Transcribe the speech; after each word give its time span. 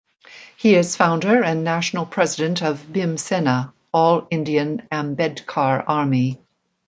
He 0.57 0.73
is 0.73 0.95
founder 0.95 1.43
and 1.43 1.63
national 1.63 2.07
president 2.07 2.63
of 2.63 2.87
Bhim 2.91 3.19
Sena 3.19 3.71
(All 3.93 4.25
India 4.31 4.65
Ambedkar 4.91 5.83
Army). 5.85 6.39